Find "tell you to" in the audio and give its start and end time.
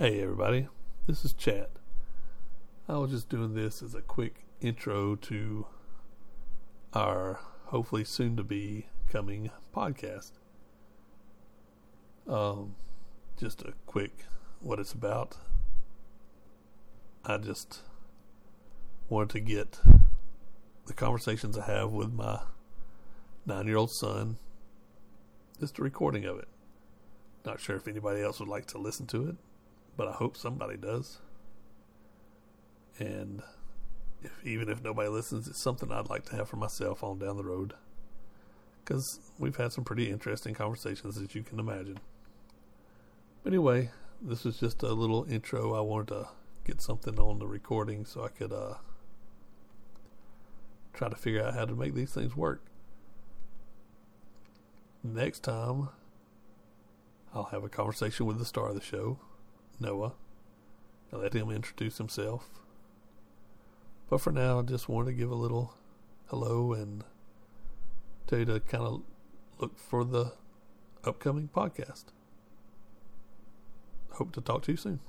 68.26-68.60